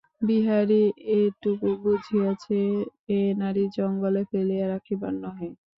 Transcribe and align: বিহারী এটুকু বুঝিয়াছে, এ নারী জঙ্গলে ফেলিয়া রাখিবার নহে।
বিহারী 0.21 0.83
এটুকু 1.15 1.69
বুঝিয়াছে, 1.83 2.59
এ 3.09 3.21
নারী 3.41 3.63
জঙ্গলে 3.77 4.21
ফেলিয়া 4.31 4.65
রাখিবার 4.67 5.13
নহে। 5.23 5.49